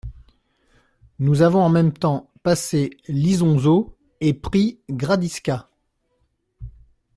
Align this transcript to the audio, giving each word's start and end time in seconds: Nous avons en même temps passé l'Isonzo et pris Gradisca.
Nous 1.19 1.43
avons 1.43 1.61
en 1.61 1.69
même 1.69 1.93
temps 1.93 2.31
passé 2.41 2.97
l'Isonzo 3.07 3.95
et 4.19 4.33
pris 4.33 4.79
Gradisca. 4.89 5.69